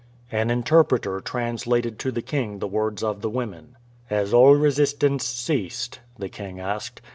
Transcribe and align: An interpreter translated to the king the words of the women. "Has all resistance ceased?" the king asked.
An 0.31 0.49
interpreter 0.49 1.19
translated 1.21 1.99
to 1.99 2.11
the 2.11 2.23
king 2.23 2.57
the 2.57 2.67
words 2.67 3.03
of 3.03 3.21
the 3.21 3.29
women. 3.29 3.77
"Has 4.07 4.33
all 4.33 4.55
resistance 4.55 5.23
ceased?" 5.27 5.99
the 6.17 6.27
king 6.27 6.59
asked. 6.59 7.01